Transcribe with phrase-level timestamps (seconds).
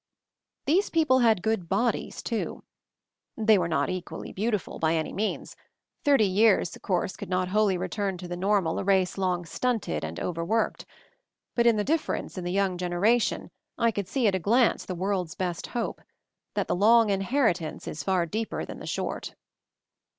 [0.65, 2.63] These people had good bodies, too.
[3.37, 5.55] They were not equally beautiful, by any means;
[6.03, 9.45] thirty years, of course, could not wholly re turn to the normal a race long
[9.45, 10.87] stunted and overworked.
[11.53, 14.95] But in the difference in the young generation I could see at a glance the
[14.95, 16.01] world's best hope,
[16.55, 19.35] that the "long inheritance" is far deeper than the short.